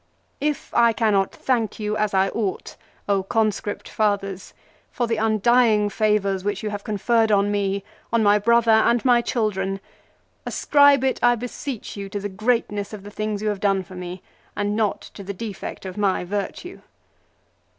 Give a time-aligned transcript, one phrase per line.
[0.51, 2.75] "If I cannot thank you as I ought,
[3.29, 4.55] Conscript Fathers,
[4.89, 9.21] for the undying favours which you have conferred on me, on my brother, and my
[9.21, 9.79] children,
[10.43, 13.93] ascribe it, I beseech you, to the greatness of the things you have done for
[13.93, 14.63] me, HIS RETURN FROM EXILE.
[14.63, 16.81] 9 and not to the defect of my virtue."